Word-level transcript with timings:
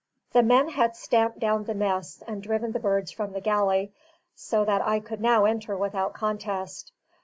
The 0.31 0.41
men 0.41 0.69
had 0.69 0.95
stamped 0.95 1.37
down 1.37 1.65
the 1.65 1.75
nests 1.75 2.23
and 2.25 2.41
driven 2.41 2.71
the 2.71 2.79
birds 2.79 3.11
from 3.11 3.33
the 3.33 3.39
galley, 3.39 3.93
so 4.33 4.65
that 4.65 4.81
I 4.81 4.99
could 4.99 5.21
now 5.21 5.45
enter 5.45 5.77
without 5.77 6.15
contest. 6.15 6.91